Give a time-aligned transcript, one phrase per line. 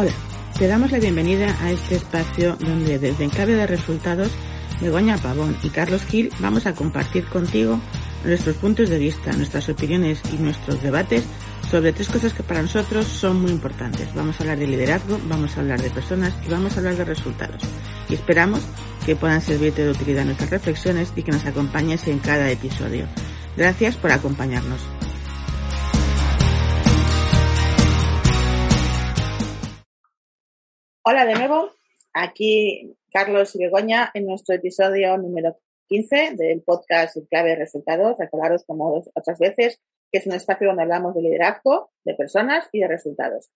[0.00, 0.12] Hola,
[0.56, 4.30] te damos la bienvenida a este espacio donde desde Encabe de Resultados,
[4.80, 7.80] Begoña Pavón y Carlos Gil vamos a compartir contigo
[8.24, 11.24] nuestros puntos de vista, nuestras opiniones y nuestros debates
[11.68, 14.14] sobre tres cosas que para nosotros son muy importantes.
[14.14, 17.04] Vamos a hablar de liderazgo, vamos a hablar de personas y vamos a hablar de
[17.04, 17.60] resultados.
[18.08, 18.60] Y esperamos
[19.04, 23.08] que puedan servirte de utilidad nuestras reflexiones y que nos acompañes en cada episodio.
[23.56, 24.97] Gracias por acompañarnos.
[31.10, 31.70] Hola de nuevo,
[32.12, 35.56] aquí Carlos y Begoña en nuestro episodio número
[35.86, 38.18] 15 del podcast Clave Resultados.
[38.18, 39.80] Recordaros como otras veces
[40.12, 43.48] que es un espacio donde hablamos de liderazgo, de personas y de resultados.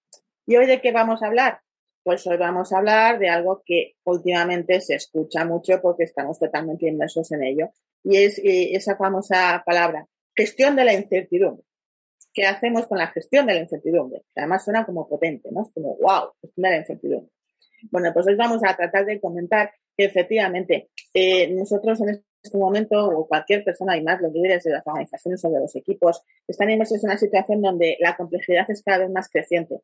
[0.47, 1.61] ¿Y hoy de qué vamos a hablar?
[2.03, 6.89] Pues hoy vamos a hablar de algo que últimamente se escucha mucho porque estamos totalmente
[6.89, 7.69] inmersos en ello.
[8.03, 11.67] Y es eh, esa famosa palabra, gestión de la incertidumbre.
[12.33, 14.23] ¿Qué hacemos con la gestión de la incertidumbre?
[14.35, 15.65] Además suena como potente, ¿no?
[15.65, 17.31] Es como, wow, gestión de la incertidumbre.
[17.91, 23.09] Bueno, pues hoy vamos a tratar de comentar que efectivamente eh, nosotros en este momento,
[23.09, 26.71] o cualquier persona, y más los líderes de las organizaciones o de los equipos, están
[26.71, 29.81] inmersos en una situación donde la complejidad es cada vez más creciente.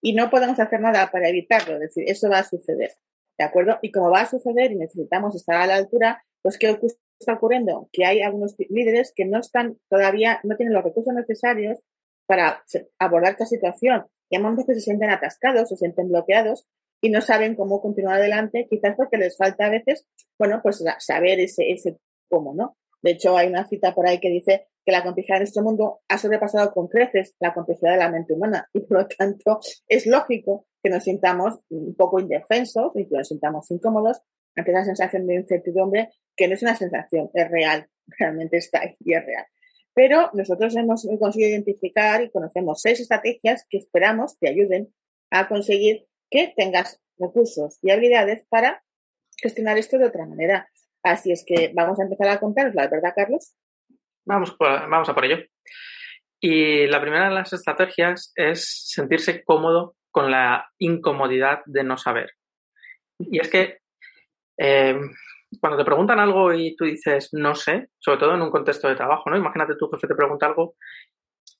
[0.00, 2.90] Y no podemos hacer nada para evitarlo, es decir, eso va a suceder.
[3.38, 3.78] ¿De acuerdo?
[3.82, 6.76] Y como va a suceder y necesitamos estar a la altura, pues ¿qué
[7.18, 7.88] está ocurriendo?
[7.92, 11.78] Que hay algunos líderes que no están todavía, no tienen los recursos necesarios
[12.26, 12.62] para
[12.98, 14.06] abordar esta situación.
[14.28, 16.66] Y hay momentos que se sienten atascados, se sienten bloqueados
[17.02, 20.06] y no saben cómo continuar adelante, quizás porque les falta a veces,
[20.38, 21.98] bueno, pues saber ese, ese
[22.30, 22.76] cómo, ¿no?
[23.02, 26.00] De hecho, hay una cita por ahí que dice que la complejidad de nuestro mundo
[26.08, 29.58] ha sobrepasado con creces la complejidad de la mente humana y por lo tanto
[29.88, 34.20] es lógico que nos sintamos un poco indefensos y que nos sintamos incómodos
[34.54, 38.96] ante esa sensación de incertidumbre que no es una sensación, es real, realmente está ahí
[39.00, 39.46] y es real.
[39.94, 44.94] Pero nosotros hemos conseguido identificar y conocemos seis estrategias que esperamos te ayuden
[45.30, 48.82] a conseguir que tengas recursos y habilidades para
[49.40, 50.68] gestionar esto de otra manera.
[51.02, 53.54] Así es que vamos a empezar a contaros la verdad, Carlos.
[54.24, 55.44] Vamos, vamos a por ello.
[56.40, 62.32] Y la primera de las estrategias es sentirse cómodo con la incomodidad de no saber.
[63.18, 63.78] Y es que
[64.58, 64.98] eh,
[65.60, 68.96] cuando te preguntan algo y tú dices no sé, sobre todo en un contexto de
[68.96, 69.36] trabajo, ¿no?
[69.36, 70.76] Imagínate tu jefe te pregunta algo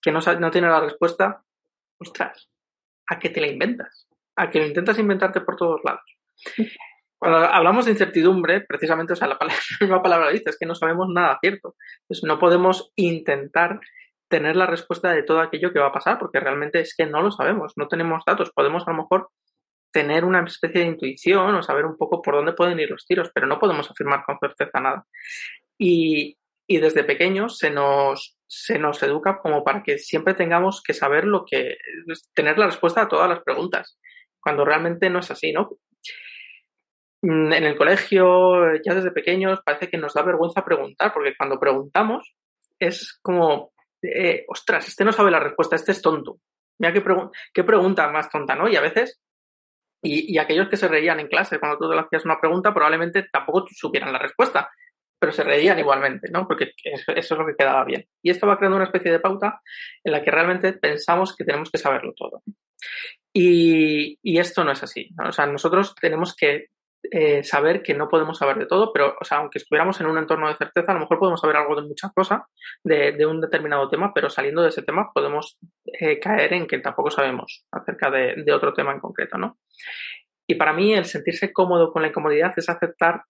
[0.01, 1.43] que no, no tiene la respuesta,
[1.99, 2.51] ostras,
[3.09, 4.09] ¿a qué te la inventas?
[4.37, 6.03] A que lo intentas inventarte por todos lados.
[7.19, 10.67] Cuando hablamos de incertidumbre, precisamente, o sea, la, palabra, la misma palabra dice, es que
[10.67, 11.77] no sabemos nada cierto.
[12.03, 13.81] Entonces, no podemos intentar
[14.29, 17.23] tener la respuesta de todo aquello que va a pasar, porque realmente es que no
[17.23, 18.51] lo sabemos, no tenemos datos.
[18.53, 19.29] Podemos a lo mejor
[19.93, 23.31] tener una especie de intuición o saber un poco por dónde pueden ir los tiros,
[23.35, 25.05] pero no podemos afirmar con certeza nada.
[25.79, 30.95] Y, y desde pequeños se nos, se nos educa como para que siempre tengamos que
[30.95, 31.77] saber lo que,
[32.35, 33.99] tener la respuesta a todas las preguntas
[34.43, 35.79] cuando realmente no es así, ¿no?
[37.23, 41.59] Mm, en el colegio, ya desde pequeños, parece que nos da vergüenza preguntar, porque cuando
[41.59, 42.35] preguntamos
[42.79, 46.39] es como, eh, ostras, este no sabe la respuesta, este es tonto.
[46.79, 47.03] Mira qué,
[47.55, 48.69] qué pregunta más tonta, ¿no?
[48.69, 49.21] Y a veces,
[50.03, 53.67] y, aquellos que se reían en clase cuando tú le hacías una pregunta, probablemente tampoco
[53.71, 54.69] supieran la respuesta,
[55.17, 56.49] pero se reían igualmente, ¿no?
[56.49, 58.05] Porque eso es lo que quedaba bien.
[58.21, 59.61] Y esto va creando una especie de pauta
[60.03, 62.43] en la que realmente pensamos que tenemos que saberlo todo.
[63.33, 65.11] Y, esto no es así.
[65.27, 66.67] O sea, nosotros tenemos que
[67.11, 70.19] eh, saber que no podemos saber de todo, pero, o sea, aunque estuviéramos en un
[70.19, 72.43] entorno de certeza, a lo mejor podemos saber algo de muchas cosas,
[72.85, 77.11] de, un determinado tema, pero saliendo de ese tema podemos eh, caer en que tampoco
[77.11, 79.59] sabemos acerca de, otro tema en concreto, ¿no?
[80.47, 83.23] Y para mí el sentirse cómodo con la incomodidad es aceptar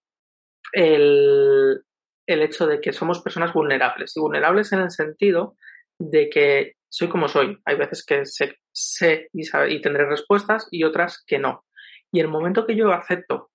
[0.73, 1.83] el,
[2.27, 4.17] el hecho de que somos personas vulnerables.
[4.17, 5.57] Y vulnerables en el sentido
[5.99, 7.59] de que soy como soy.
[7.65, 11.65] Hay veces que sé, sé y, tendré respuestas y otras que no.
[12.13, 13.51] Y el momento que yo acepto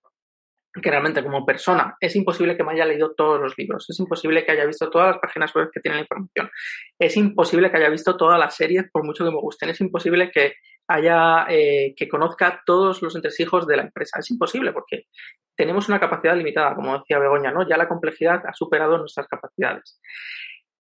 [0.73, 4.45] que realmente como persona es imposible que me haya leído todos los libros, es imposible
[4.45, 6.51] que haya visto todas las páginas web que tienen la información,
[6.99, 10.29] es imposible que haya visto todas las series por mucho que me gusten, es imposible
[10.29, 10.53] que
[10.87, 14.19] haya eh, que conozca todos los entresijos de la empresa.
[14.19, 15.07] Es imposible porque
[15.55, 17.67] tenemos una capacidad limitada, como decía Begoña, ¿no?
[17.67, 19.99] Ya la complejidad ha superado nuestras capacidades.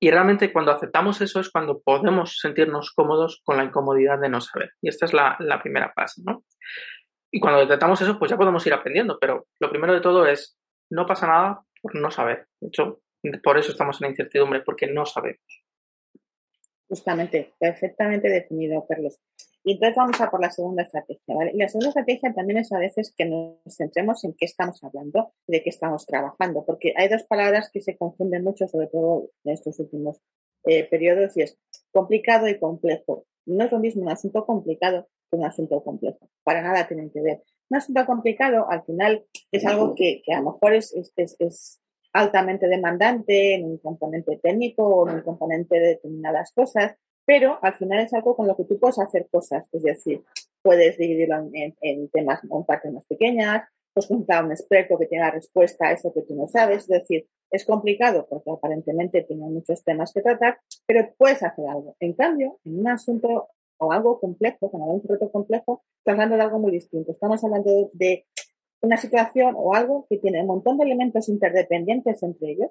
[0.00, 4.41] Y realmente cuando aceptamos eso es cuando podemos sentirnos cómodos con la incomodidad de no
[4.41, 4.73] saber.
[4.82, 6.44] Y esta es la, la primera fase, ¿no?
[7.31, 9.19] Y cuando detectamos eso, pues ya podemos ir aprendiendo.
[9.20, 10.56] Pero lo primero de todo es,
[10.91, 12.46] no pasa nada por no saber.
[12.61, 13.00] De hecho,
[13.43, 15.64] por eso estamos en incertidumbre, porque no sabemos.
[16.89, 19.19] Justamente, perfectamente definido, Carlos.
[19.67, 21.53] Y entonces vamos a por la segunda estrategia, ¿vale?
[21.55, 25.33] Y la segunda estrategia también es a veces que nos centremos en qué estamos hablando,
[25.47, 29.55] de qué estamos trabajando, porque hay dos palabras que se confunden mucho, sobre todo en
[29.55, 30.21] estos últimos
[30.65, 31.59] eh, periodos, y es
[31.93, 33.25] complicado y complejo.
[33.47, 36.29] No es lo mismo un asunto complicado que un asunto complejo.
[36.43, 37.43] Para nada tienen que ver.
[37.71, 41.81] Un asunto complicado, al final, es algo que, a lo mejor es, es, es
[42.15, 46.95] altamente demandante en un componente técnico o en un componente de determinadas cosas,
[47.27, 50.23] pero al final es algo con lo que tú puedes hacer cosas, es decir,
[50.63, 55.31] puedes dividirlo en, temas, en partes más pequeñas, pues juntar a un experto que tenga
[55.31, 59.83] respuesta a eso que tú no sabes, es decir, es complicado porque aparentemente tiene muchos
[59.83, 61.97] temas que tratar, pero puedes hacer algo.
[62.01, 66.43] En cambio, en un asunto o algo complejo, con algún reto complejo, estamos hablando de
[66.43, 67.13] algo muy distinto.
[67.13, 68.27] Estamos hablando de
[68.81, 72.71] una situación o algo que tiene un montón de elementos interdependientes entre ellos,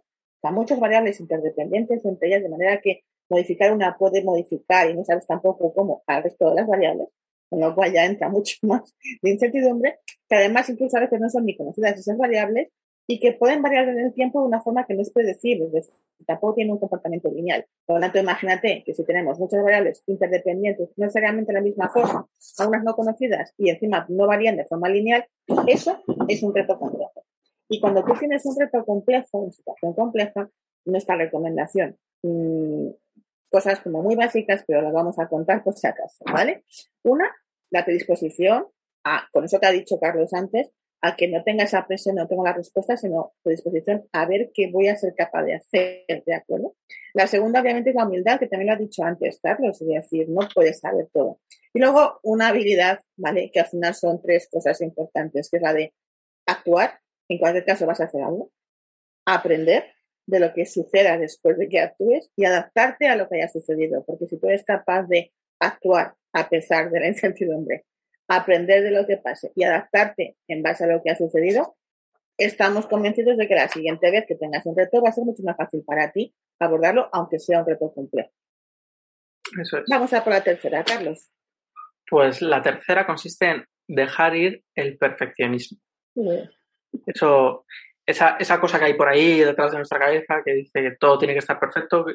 [0.51, 5.25] muchas variables interdependientes entre ellas, de manera que modificar una puede modificar y no sabes
[5.25, 7.07] tampoco cómo al resto de las variables,
[7.49, 11.29] con lo cual ya entra mucho más de incertidumbre, que además incluso a veces no
[11.29, 12.69] son ni conocidas esas variables
[13.07, 15.71] y que pueden variar en el tiempo de una forma que no es predecible, es
[15.71, 15.93] decir,
[16.25, 17.65] tampoco tiene un comportamiento lineal.
[17.85, 21.89] Por lo tanto, imagínate que si tenemos muchas variables interdependientes, no necesariamente de la misma
[21.89, 22.27] forma,
[22.59, 25.25] algunas no conocidas y encima no varían de forma lineal,
[25.67, 27.25] eso es un reto complejo.
[27.69, 30.49] Y cuando tú tienes un reto complejo, una situación compleja,
[30.85, 32.89] nuestra recomendación, mmm,
[33.49, 36.63] cosas como muy básicas, pero las vamos a contar por si acaso, ¿vale?
[37.03, 37.29] Una,
[37.69, 38.67] la predisposición,
[39.03, 40.71] a, con eso que ha dicho Carlos antes,
[41.03, 44.71] a que no tenga esa presión, no tengo la respuesta, sino predisposición a ver qué
[44.71, 46.77] voy a ser capaz de hacer, ¿de acuerdo?
[47.13, 50.29] La segunda, obviamente, es la humildad, que también lo ha dicho antes Carlos, es decir,
[50.29, 51.41] no puedes saber todo.
[51.73, 53.51] Y luego, una habilidad, ¿vale?
[53.51, 55.93] Que al final son tres cosas importantes, que es la de
[56.45, 58.51] actuar, en cualquier caso vas a hacer algo,
[59.25, 59.83] aprender,
[60.25, 64.05] de lo que suceda después de que actúes y adaptarte a lo que haya sucedido.
[64.05, 67.83] Porque si tú eres capaz de actuar a pesar de la incertidumbre,
[68.27, 71.75] aprender de lo que pase y adaptarte en base a lo que ha sucedido,
[72.37, 75.43] estamos convencidos de que la siguiente vez que tengas un reto va a ser mucho
[75.43, 78.31] más fácil para ti abordarlo, aunque sea un reto complejo.
[79.61, 79.83] Eso es.
[79.89, 81.29] Vamos a por la tercera, Carlos.
[82.09, 85.79] Pues la tercera consiste en dejar ir el perfeccionismo.
[87.05, 87.65] Eso
[88.05, 91.17] esa, esa cosa que hay por ahí detrás de nuestra cabeza que dice que todo
[91.17, 92.05] tiene que estar perfecto,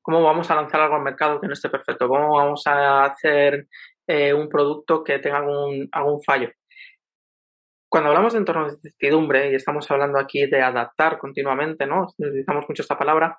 [0.00, 2.08] ¿cómo vamos a lanzar algo al mercado que no esté perfecto?
[2.08, 3.66] ¿Cómo vamos a hacer
[4.06, 6.50] eh, un producto que tenga algún, algún fallo?
[7.88, 12.08] Cuando hablamos de entornos de incertidumbre, y estamos hablando aquí de adaptar continuamente, ¿no?
[12.18, 13.38] Utilizamos mucho esta palabra,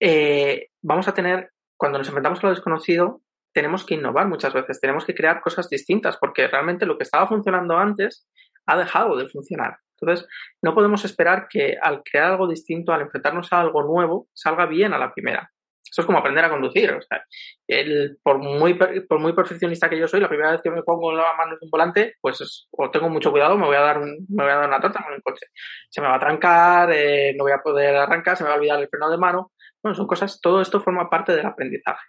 [0.00, 3.20] eh, vamos a tener, cuando nos enfrentamos a lo desconocido,
[3.52, 7.28] tenemos que innovar muchas veces, tenemos que crear cosas distintas, porque realmente lo que estaba
[7.28, 8.26] funcionando antes
[8.66, 9.76] ha dejado de funcionar.
[10.00, 10.28] Entonces,
[10.62, 14.92] no podemos esperar que al crear algo distinto, al enfrentarnos a algo nuevo, salga bien
[14.92, 15.52] a la primera.
[15.92, 16.90] Eso es como aprender a conducir.
[16.90, 17.22] O sea,
[17.68, 21.12] el, por, muy, por muy perfeccionista que yo soy, la primera vez que me pongo
[21.12, 24.16] la mano en un volante, pues o tengo mucho cuidado, me voy a dar, me
[24.42, 25.46] voy a dar una torta con el coche.
[25.90, 28.58] Se me va a trancar, eh, no voy a poder arrancar, se me va a
[28.58, 29.52] olvidar el freno de mano.
[29.82, 32.06] Bueno, son cosas, todo esto forma parte del aprendizaje.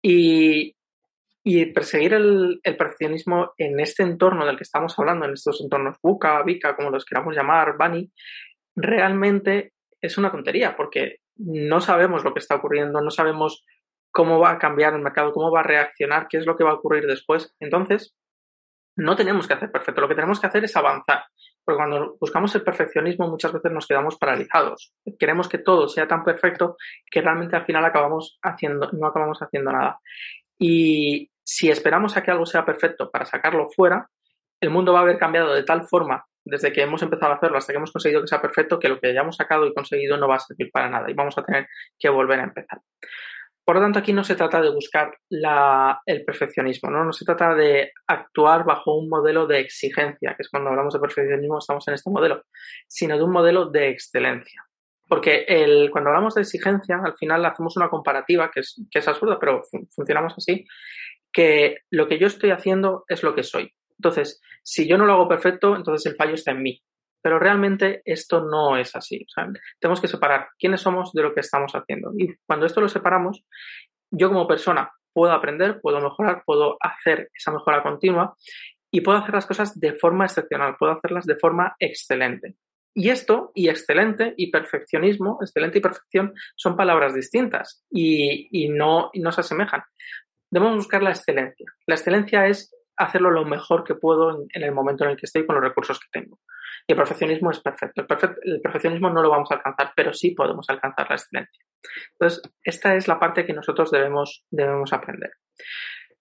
[0.00, 0.76] Y,
[1.42, 6.40] y perseguir el, perfeccionismo en este entorno del que estamos hablando, en estos entornos buca,
[6.44, 8.12] VICA, como los queramos llamar, Bunny,
[8.76, 13.64] realmente es una tontería porque no sabemos lo que está ocurriendo, no sabemos
[14.10, 16.70] cómo va a cambiar el mercado, cómo va a reaccionar, qué es lo que va
[16.70, 17.54] a ocurrir después.
[17.60, 18.14] Entonces,
[18.96, 21.24] no tenemos que hacer perfecto, lo que tenemos que hacer es avanzar.
[21.64, 24.92] Porque cuando buscamos el perfeccionismo muchas veces nos quedamos paralizados.
[25.18, 26.76] Queremos que todo sea tan perfecto
[27.10, 30.00] que realmente al final acabamos haciendo, no acabamos haciendo nada.
[30.58, 34.08] Y, si esperamos a que algo sea perfecto para sacarlo fuera,
[34.60, 37.58] el mundo va a haber cambiado de tal forma desde que hemos empezado a hacerlo
[37.58, 40.28] hasta que hemos conseguido que sea perfecto que lo que hayamos sacado y conseguido no
[40.28, 41.68] va a servir para nada y vamos a tener
[41.98, 42.80] que volver a empezar.
[43.64, 47.04] Por lo tanto, aquí no se trata de buscar el perfeccionismo, ¿no?
[47.04, 51.00] no se trata de actuar bajo un modelo de exigencia, que es cuando hablamos de
[51.00, 52.42] perfeccionismo estamos en este modelo,
[52.88, 54.66] sino de un modelo de excelencia.
[55.08, 59.06] Porque el, cuando hablamos de exigencia, al final hacemos una comparativa que es, que es
[59.06, 59.62] absurda, pero
[59.94, 60.66] funcionamos así,
[61.32, 63.72] que lo que yo estoy haciendo es lo que soy.
[64.02, 66.82] Entonces, si yo no lo hago perfecto, entonces el fallo está en mí.
[67.22, 69.24] Pero realmente esto no es así.
[69.78, 72.12] tenemos que separar quiénes somos de lo que estamos haciendo.
[72.18, 73.44] Y cuando esto lo separamos,
[74.10, 78.36] yo como persona puedo aprender, puedo mejorar, puedo hacer esa mejora continua
[78.90, 82.56] y puedo hacer las cosas de forma excepcional, puedo hacerlas de forma excelente.
[82.94, 89.20] Y esto, y excelente, y perfeccionismo, excelente y perfección, son palabras distintas y, no, y
[89.20, 89.82] no se asemejan.
[90.50, 91.72] Debemos buscar la excelencia.
[91.86, 95.46] La excelencia es hacerlo lo mejor que puedo en, el momento en el que estoy
[95.46, 96.38] con los recursos que tengo.
[96.86, 98.02] Y el perfeccionismo es perfecto.
[98.02, 101.64] El, perfeccionismo no lo vamos a alcanzar, pero sí podemos alcanzar la excelencia.
[102.12, 105.32] Entonces, esta es la parte que nosotros debemos, debemos aprender.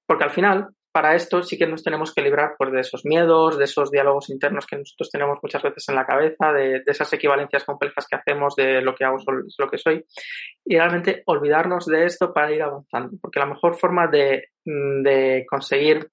[0.06, 3.58] Porque al final, para esto sí que nos tenemos que librar pues, de esos miedos,
[3.58, 7.64] de esos diálogos internos que nosotros tenemos muchas veces en la cabeza, de, esas equivalencias
[7.64, 10.06] complejas que hacemos de lo que hago es lo que soy,
[10.66, 16.10] y realmente olvidarnos de esto para ir avanzando, porque la mejor forma de, de conseguir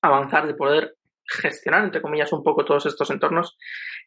[0.00, 3.58] avanzar, de poder gestionar, entre comillas, un poco todos estos entornos,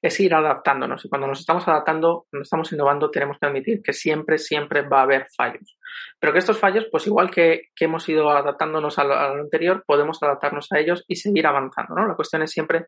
[0.01, 1.05] es ir adaptándonos.
[1.05, 4.99] Y cuando nos estamos adaptando, cuando estamos innovando, tenemos que admitir que siempre, siempre va
[4.99, 5.77] a haber fallos.
[6.19, 10.71] Pero que estos fallos, pues igual que, hemos ido adaptándonos a lo, anterior, podemos adaptarnos
[10.71, 12.07] a ellos y seguir avanzando, ¿no?
[12.07, 12.87] La cuestión es siempre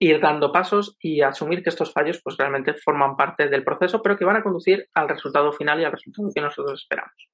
[0.00, 4.16] ir dando pasos y asumir que estos fallos, pues realmente forman parte del proceso, pero
[4.16, 7.28] que van a conducir al resultado final y al resultado que nosotros esperamos.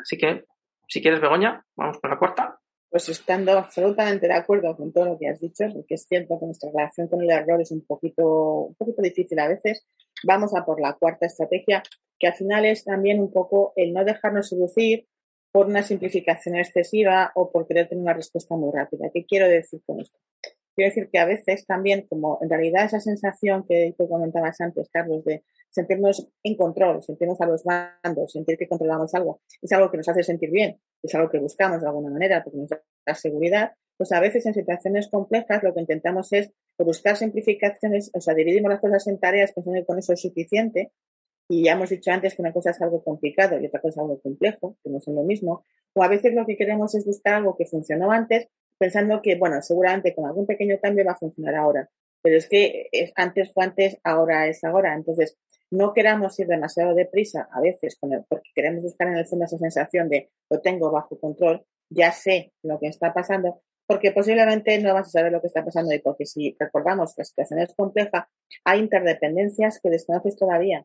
[0.00, 0.44] Así que,
[0.88, 2.58] si quieres, Begoña, vamos con la cuarta.
[2.90, 6.46] Pues estando absolutamente de acuerdo con todo lo que has dicho, porque es cierto que
[6.46, 9.86] nuestra relación con el error es un poquito, un poquito difícil a veces,
[10.24, 11.82] vamos a por la cuarta estrategia,
[12.18, 15.06] que al final es también un poco el no dejarnos seducir
[15.52, 19.10] por una simplificación excesiva o por querer tener una respuesta muy rápida.
[19.12, 20.18] ¿Qué quiero decir con esto?
[20.76, 24.90] Quiero decir que a veces también, como en realidad esa sensación que tú comentabas antes,
[24.92, 29.90] Carlos, de sentirnos en control, sentirnos a los mandos, sentir que controlamos algo, es algo
[29.90, 33.14] que nos hace sentir bien, es algo que buscamos de alguna manera porque nos da
[33.14, 38.34] seguridad, pues a veces en situaciones complejas lo que intentamos es buscar simplificaciones, o sea,
[38.34, 40.92] dividimos las cosas en tareas pensando que con eso es suficiente
[41.48, 43.98] y ya hemos dicho antes que una cosa es algo complicado y otra cosa es
[43.98, 45.64] algo complejo, que no son lo mismo,
[45.94, 49.60] o a veces lo que queremos es buscar algo que funcionó antes pensando que, bueno,
[49.62, 51.88] seguramente con algún pequeño cambio va a funcionar ahora,
[52.22, 54.94] pero es que es, antes fue antes, ahora es ahora.
[54.94, 55.38] Entonces,
[55.70, 60.08] no queramos ir demasiado deprisa a veces porque queremos buscar en el fondo esa sensación
[60.08, 65.08] de lo tengo bajo control, ya sé lo que está pasando, porque posiblemente no vas
[65.08, 68.28] a saber lo que está pasando y porque si recordamos que la situación es compleja,
[68.64, 70.84] hay interdependencias que desconoces todavía.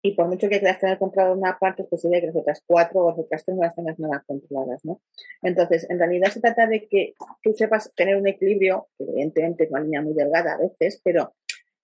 [0.00, 3.04] Y por mucho que quieras tener controlado una parte, es posible que las otras cuatro
[3.04, 5.00] o las otras tres no las tengas nada controladas, ¿no?
[5.42, 9.80] Entonces, en realidad se trata de que tú sepas tener un equilibrio, evidentemente es una
[9.80, 11.34] línea muy delgada a veces, pero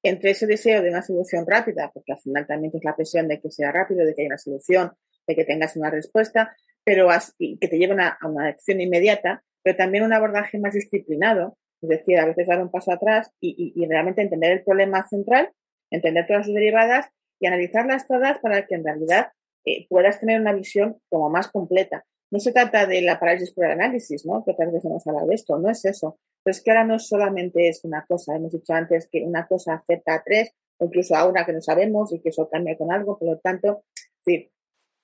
[0.02, 3.40] entre ese deseo de una solución rápida, porque al final también tienes la presión de
[3.40, 4.92] que sea rápido, de que haya una solución,
[5.26, 6.54] de que tengas una respuesta,
[6.84, 11.88] pero que te lleve a una acción inmediata, pero también un abordaje más disciplinado, es
[11.88, 15.50] decir, a veces dar un paso atrás y, y realmente entender el problema central,
[15.90, 17.08] entender todas sus derivadas
[17.40, 19.28] y analizarlas todas para que en realidad
[19.64, 22.04] eh, puedas tener una visión como más completa.
[22.30, 24.44] No se trata de la parálisis por el análisis, ¿no?
[24.44, 26.18] Que tal vez hemos hablado de esto, no es eso.
[26.42, 29.74] Pero es que ahora no solamente es una cosa, hemos dicho antes que una cosa
[29.74, 32.92] afecta a tres, o incluso a una que no sabemos y que eso cambia con
[32.92, 33.84] algo, por lo tanto,
[34.24, 34.50] sí,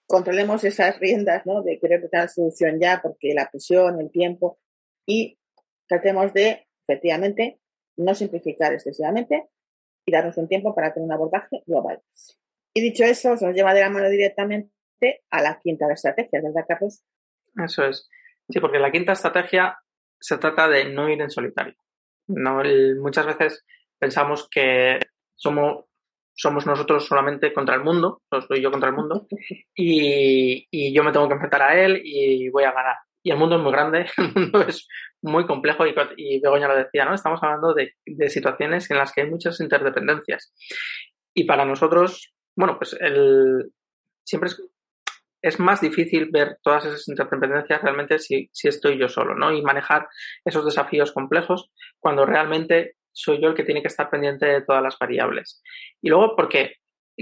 [0.06, 1.62] controlemos esas riendas, ¿no?
[1.62, 4.58] De querer tener solución ya, porque la presión, el tiempo,
[5.06, 5.38] y
[5.88, 7.60] tratemos de, efectivamente,
[7.96, 9.48] no simplificar excesivamente,
[10.10, 12.02] y darnos un tiempo para tener un abordaje global.
[12.74, 14.72] Y dicho eso, se nos lleva de la mano directamente
[15.30, 17.04] a la quinta estrategia, ¿verdad, Carlos?
[17.56, 18.08] Eso es.
[18.48, 19.78] Sí, porque la quinta estrategia
[20.18, 21.76] se trata de no ir en solitario.
[22.26, 22.60] No,
[23.00, 23.64] muchas veces
[23.98, 24.98] pensamos que
[25.36, 25.84] somos,
[26.34, 29.28] somos nosotros solamente contra el mundo, soy yo contra el mundo,
[29.74, 32.96] y, y, yo me tengo que enfrentar a él y voy a ganar.
[33.22, 34.88] Y el mundo es muy grande, el mundo es
[35.22, 37.14] muy complejo y, y Begoña lo decía, ¿no?
[37.14, 40.54] Estamos hablando de, de, situaciones en las que hay muchas interdependencias.
[41.34, 43.72] Y para nosotros, bueno, pues el,
[44.24, 44.62] siempre es,
[45.42, 49.52] es más difícil ver todas esas interdependencias realmente si, si estoy yo solo, ¿no?
[49.52, 50.08] Y manejar
[50.44, 54.82] esos desafíos complejos cuando realmente soy yo el que tiene que estar pendiente de todas
[54.82, 55.62] las variables.
[56.00, 56.76] Y luego, porque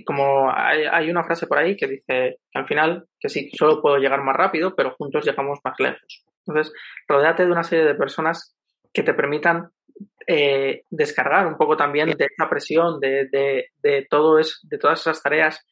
[0.05, 3.81] como hay, hay, una frase por ahí que dice que al final, que sí, solo
[3.81, 6.25] puedo llegar más rápido, pero juntos llegamos más lejos.
[6.47, 6.73] Entonces,
[7.07, 8.57] rodéate de una serie de personas
[8.93, 9.71] que te permitan
[10.27, 15.01] eh, descargar un poco también de esa presión, de, de, de, todo es, de todas
[15.01, 15.65] esas tareas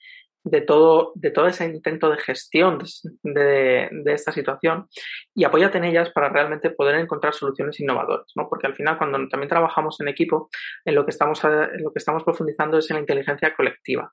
[0.46, 2.78] de todo, de todo ese intento de gestión
[3.24, 4.86] de, de, esta situación
[5.34, 8.48] y apóyate en ellas para realmente poder encontrar soluciones innovadoras, ¿no?
[8.48, 10.48] Porque al final cuando también trabajamos en equipo,
[10.84, 14.12] en lo que estamos, en lo que estamos profundizando es en la inteligencia colectiva.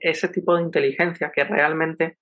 [0.00, 2.16] Ese tipo de inteligencia que realmente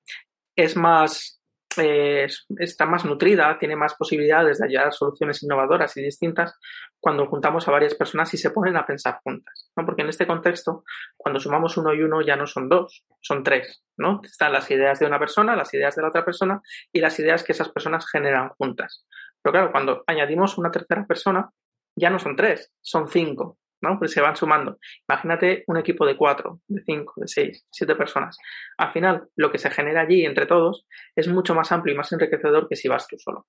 [0.57, 1.38] es más,
[1.77, 6.59] está más nutrida, tiene más posibilidades de hallar soluciones innovadoras y distintas
[7.01, 9.85] cuando juntamos a varias personas y se ponen a pensar juntas, ¿no?
[9.85, 10.85] Porque en este contexto,
[11.17, 14.21] cuando sumamos uno y uno ya no son dos, son tres, ¿no?
[14.25, 16.61] Están las ideas de una persona, las ideas de la otra persona
[16.93, 19.07] y las ideas que esas personas generan juntas.
[19.43, 21.51] Pero claro, cuando añadimos una tercera persona,
[21.95, 23.99] ya no son tres, son cinco, ¿no?
[23.99, 24.79] Pues se van sumando.
[25.09, 28.39] Imagínate un equipo de cuatro, de cinco, de seis, siete personas.
[28.77, 32.13] Al final, lo que se genera allí entre todos es mucho más amplio y más
[32.13, 33.47] enriquecedor que si vas tú solo.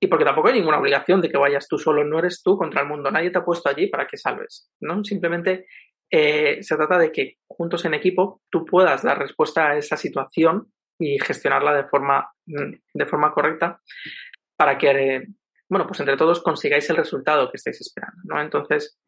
[0.00, 2.82] Y porque tampoco hay ninguna obligación de que vayas tú solo, no eres tú contra
[2.82, 5.02] el mundo, nadie te ha puesto allí para que salves, ¿no?
[5.02, 5.66] Simplemente
[6.10, 10.72] eh, se trata de que juntos en equipo tú puedas dar respuesta a esa situación
[10.98, 13.80] y gestionarla de forma, de forma correcta
[14.56, 15.26] para que,
[15.68, 18.40] bueno, pues entre todos consigáis el resultado que estáis esperando, ¿no?
[18.40, 18.98] Entonces,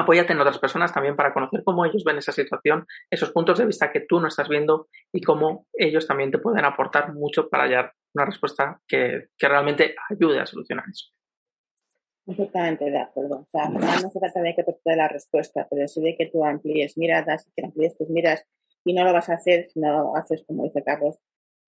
[0.00, 3.66] apóyate en otras personas también para conocer cómo ellos ven esa situación, esos puntos de
[3.66, 7.64] vista que tú no estás viendo y cómo ellos también te pueden aportar mucho para
[7.64, 11.06] hallar una respuesta que, realmente ayude a solucionar eso.
[12.26, 13.40] Perfectamente de acuerdo.
[13.40, 16.26] O sea, no se trata de que te dé la respuesta, pero sí de que
[16.26, 18.44] tú amplíes miradas, que amplíes tus miras
[18.84, 21.18] y no lo vas a hacer si no lo haces, como dice Carlos,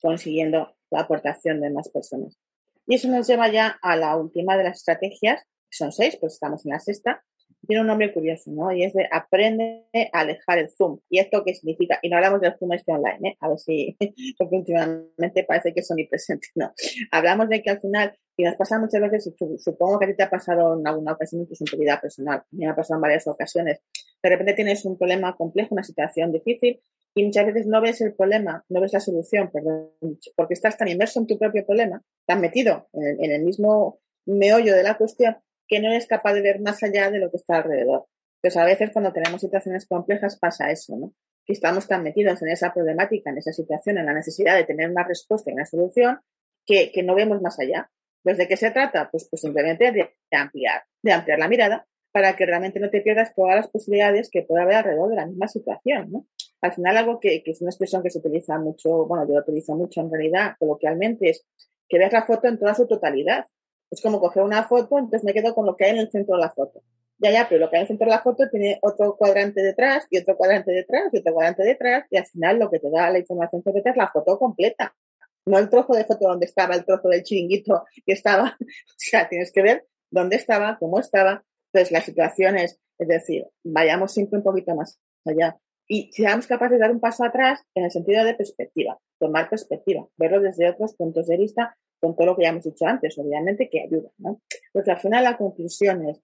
[0.00, 2.38] consiguiendo la aportación de más personas.
[2.86, 6.34] Y eso nos lleva ya a la última de las estrategias, que son seis, pues
[6.34, 7.24] estamos en la sexta,
[7.66, 8.72] tiene un nombre curioso, ¿no?
[8.72, 10.98] Y es de aprende a alejar el zoom.
[11.08, 11.98] ¿Y esto qué significa?
[12.02, 13.36] Y no hablamos del zoom este online, ¿eh?
[13.40, 13.96] A ver si,
[14.38, 16.72] porque últimamente parece que es omnipresente, no.
[17.10, 20.22] Hablamos de que al final, y nos pasa muchas veces, supongo que a ti te
[20.24, 23.26] ha pasado en alguna ocasión incluso en tu vida personal, me ha pasado en varias
[23.26, 23.80] ocasiones,
[24.22, 26.80] de repente tienes un problema complejo, una situación difícil,
[27.14, 29.90] y muchas veces no ves el problema, no ves la solución, perdón,
[30.34, 34.82] porque estás tan inmerso en tu propio problema, tan metido en el mismo meollo de
[34.82, 35.36] la cuestión,
[35.68, 38.06] que no eres capaz de ver más allá de lo que está alrededor.
[38.40, 41.14] Pues a veces cuando tenemos situaciones complejas pasa eso, ¿no?
[41.46, 44.90] Que estamos tan metidos en esa problemática, en esa situación, en la necesidad de tener
[44.90, 46.20] una respuesta y una solución,
[46.66, 47.90] que, no vemos más allá.
[48.22, 49.08] Pues ¿de qué se trata?
[49.10, 53.34] Pues, pues simplemente de, ampliar, de ampliar la mirada para que realmente no te pierdas
[53.34, 56.26] todas las posibilidades que pueda haber alrededor de la misma situación, ¿no?
[56.60, 59.40] Al final algo que, que es una expresión que se utiliza mucho, bueno, yo lo
[59.40, 61.44] utilizo mucho en realidad coloquialmente, es
[61.88, 63.46] que veas la foto en toda su totalidad.
[63.92, 66.36] Es como coger una foto, entonces me quedo con lo que hay en el centro
[66.36, 66.82] de la foto.
[67.18, 69.60] Ya, ya, pero lo que hay en el centro de la foto tiene otro cuadrante
[69.60, 72.90] detrás y otro cuadrante detrás y otro cuadrante detrás y al final lo que te
[72.90, 74.96] da la información que es la foto completa.
[75.44, 78.56] No el trozo de foto donde estaba el trozo del chiringuito que estaba.
[78.60, 81.44] o sea, tienes que ver dónde estaba, cómo estaba.
[81.70, 85.58] Entonces, las situaciones, es decir, vayamos siempre un poquito más allá.
[85.86, 90.06] Y seamos capaces de dar un paso atrás en el sentido de perspectiva, tomar perspectiva,
[90.16, 93.70] verlo desde otros puntos de vista con todo lo que ya hemos dicho antes, obviamente
[93.70, 94.40] que ayuda, ¿no?
[94.72, 96.20] Porque al final la conclusión es,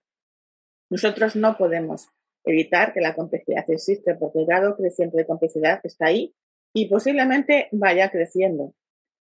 [0.91, 2.09] nosotros no podemos
[2.45, 6.35] evitar que la complejidad existe, porque el grado creciente de complejidad está ahí
[6.75, 8.75] y posiblemente vaya creciendo,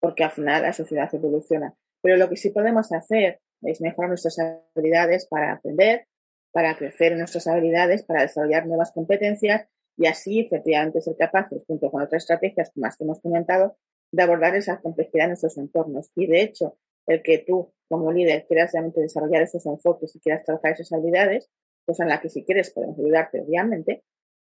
[0.01, 1.75] porque al final la sociedad evoluciona.
[2.03, 4.39] Pero lo que sí podemos hacer es mejorar nuestras
[4.77, 6.07] habilidades para aprender,
[6.53, 11.91] para crecer en nuestras habilidades, para desarrollar nuevas competencias y así efectivamente ser capaces, junto
[11.91, 13.79] con otras estrategias como las que hemos comentado,
[14.15, 16.11] de abordar esa complejidad en nuestros entornos.
[16.15, 20.45] Y de hecho, el que tú, como líder, quieras realmente desarrollar esos enfoques y quieras
[20.45, 21.51] trabajar esas habilidades,
[21.85, 24.05] cosa en la que si quieres podemos ayudarte, obviamente,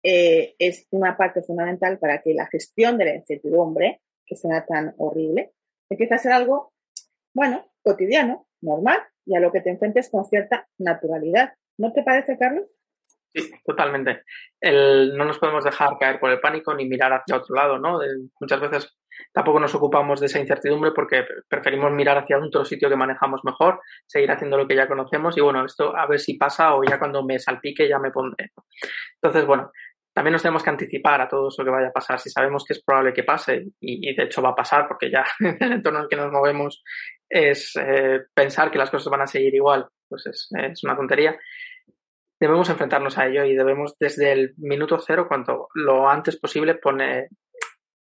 [0.03, 4.95] eh, es una parte fundamental para que la gestión de la incertidumbre, que suena tan
[4.97, 5.51] horrible,
[5.89, 6.73] empiece a ser algo,
[7.35, 11.53] bueno, cotidiano, normal, y a lo que te enfrentes con cierta naturalidad.
[11.77, 12.65] ¿No te parece, Carlos?
[13.33, 14.23] Sí, totalmente.
[14.61, 17.99] No nos podemos dejar caer por el pánico ni mirar hacia otro lado, ¿no?
[18.39, 18.97] muchas veces
[19.31, 23.81] tampoco nos ocupamos de esa incertidumbre porque preferimos mirar hacia otro sitio que manejamos mejor,
[24.05, 26.99] seguir haciendo lo que ya conocemos y bueno, esto a ver si pasa o ya
[26.99, 28.51] cuando me salpique ya me pondré.
[29.15, 29.71] Entonces, bueno,
[30.13, 32.19] también nos tenemos que anticipar a todo eso que vaya a pasar.
[32.19, 35.25] Si sabemos que es probable que pase, y, de hecho va a pasar porque ya
[35.39, 36.83] el entorno en el que nos movemos
[37.29, 41.37] es eh, pensar que las cosas van a seguir igual, pues es, es, una tontería.
[42.39, 47.29] Debemos enfrentarnos a ello y debemos desde el minuto cero, cuanto lo antes posible, poner,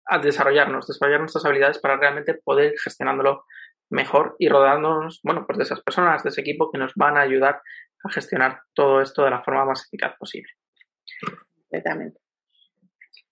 [0.07, 3.45] a desarrollarnos, desarrollar nuestras habilidades para realmente poder ir gestionándolo
[3.91, 7.23] mejor y rodándonos, bueno, pues de esas personas, de ese equipo que nos van a
[7.23, 7.61] ayudar
[8.05, 10.51] a gestionar todo esto de la forma más eficaz posible.
[11.55, 12.21] Completamente.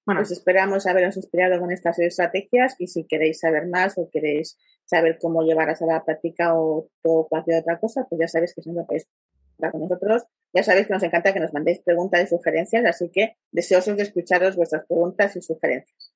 [0.07, 4.59] Bueno, pues esperamos haberos inspirado con estas estrategias y si queréis saber más o queréis
[4.85, 8.85] saber cómo llevarlas a la práctica o, cualquier otra cosa, pues ya sabéis que siempre
[8.85, 9.09] podéis
[9.53, 10.25] estar con nosotros.
[10.53, 14.03] Ya sabéis que nos encanta que nos mandéis preguntas y sugerencias, así que deseosos de
[14.03, 16.14] escucharos vuestras preguntas y sugerencias.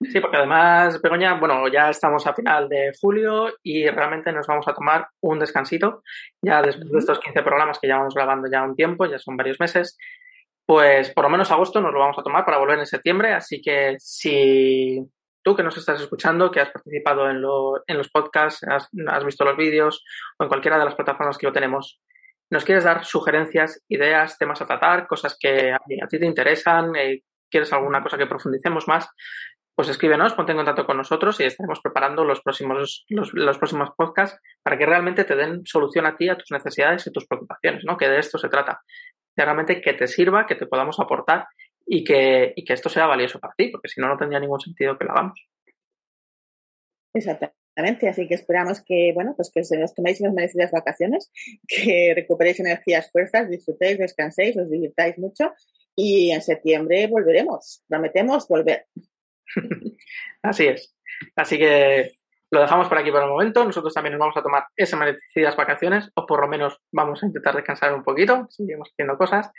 [0.00, 4.66] Sí, porque además, Begoña, bueno, ya estamos a final de julio y realmente nos vamos
[4.68, 6.02] a tomar un descansito.
[6.40, 9.60] Ya después de estos 15 programas que llevamos grabando ya un tiempo, ya son varios
[9.60, 9.98] meses,
[10.64, 13.32] pues por lo menos agosto nos lo vamos a tomar para volver en septiembre.
[13.34, 15.06] Así que si
[15.42, 18.90] tú que nos estás escuchando, que has participado en, los podcasts, has,
[19.24, 20.04] visto los vídeos
[20.38, 22.00] o en cualquiera de las plataformas que lo tenemos,
[22.50, 27.22] nos quieres dar sugerencias, ideas, temas a tratar, cosas que a, ti te interesan, eh,
[27.48, 29.08] quieres alguna cosa que profundicemos más,
[29.76, 34.40] pues escríbenos, ponte en contacto con nosotros y estaremos preparando los próximos, los, próximos podcasts
[34.62, 37.98] para que realmente te den solución a ti, a tus necesidades y tus preocupaciones, ¿no?
[37.98, 38.80] Que de esto se trata.
[39.36, 41.46] De realmente que te sirva, que te podamos aportar
[41.86, 44.60] y que, y que esto sea valioso para ti, porque si no, no tendría ningún
[44.60, 45.46] sentido que lo hagamos.
[47.12, 51.30] Exactamente, así que esperamos que, bueno, pues que os toméis unas merecidas vacaciones,
[51.68, 55.52] que recuperéis energías, fuerzas, disfrutéis, descanséis, os divirtáis mucho
[55.94, 58.86] y en septiembre volveremos, prometemos volver.
[60.42, 60.96] Así es.
[61.34, 62.12] Así que
[62.50, 63.64] lo dejamos por aquí por el momento.
[63.64, 67.26] Nosotros también nos vamos a tomar esas merecidas vacaciones, o por lo menos vamos a
[67.26, 69.50] intentar descansar un poquito, seguimos haciendo cosas.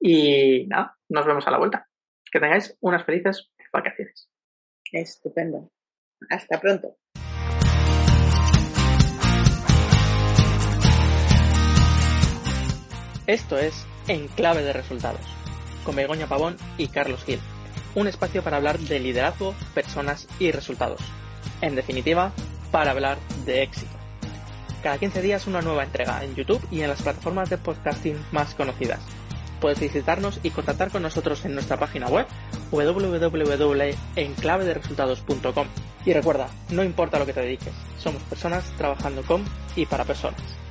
[0.00, 1.86] Y nada, nos vemos a la vuelta.
[2.30, 4.28] Que tengáis unas felices vacaciones.
[4.90, 5.70] Estupendo.
[6.30, 6.96] Hasta pronto.
[13.26, 15.20] Esto es En Clave de Resultados,
[15.84, 17.38] con Begoña Pavón y Carlos Gil
[17.94, 21.02] un espacio para hablar de liderazgo, personas y resultados.
[21.60, 22.32] En definitiva,
[22.70, 23.92] para hablar de éxito.
[24.82, 28.54] Cada 15 días una nueva entrega en YouTube y en las plataformas de podcasting más
[28.54, 29.00] conocidas.
[29.60, 32.26] Puedes visitarnos y contactar con nosotros en nuestra página web
[32.72, 35.66] www.enclavederesultados.com.
[36.04, 39.44] Y recuerda, no importa lo que te dediques, somos personas trabajando con
[39.76, 40.61] y para personas.